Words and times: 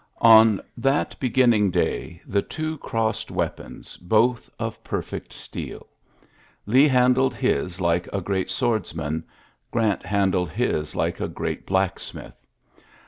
On 0.23 0.59
tliat 0.79 1.19
beginning 1.19 1.69
day 1.69 2.23
the 2.25 2.41
two 2.41 2.79
crossed 2.79 3.29
weapons, 3.29 3.97
both 3.97 4.49
of 4.57 4.83
perfect 4.83 5.31
steeL 5.31 5.85
Lee 6.65 6.87
handled 6.87 7.35
his 7.35 7.79
like 7.79 8.07
a 8.11 8.19
great 8.19 8.49
swordsman: 8.49 9.23
Grant 9.69 10.01
handled 10.03 10.49
his 10.49 10.95
like 10.95 11.19
a 11.21 11.27
great 11.27 11.67
black 11.67 11.99
smith. 11.99 12.47